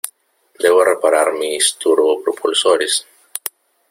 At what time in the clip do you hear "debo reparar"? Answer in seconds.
0.63-1.29